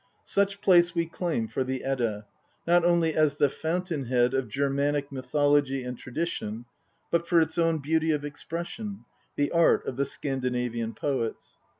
[0.25, 2.25] Such place we claim for the Edda,
[2.65, 6.65] not only as the fountain head of Germanic mythology and tradition,
[7.11, 11.55] but for its own beauty of expression the art of the Scandinavian poets.